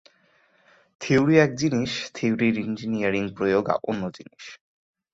Theory 1.01 1.35
এক 1.39 1.51
জিনিস, 1.55 1.91
থিওরির 2.15 2.55
ইনজিনিয়ারিং 2.57 3.23
প্রয়োগ 3.37 3.65
অন্য 3.83 4.03
জিনিস। 4.09 4.43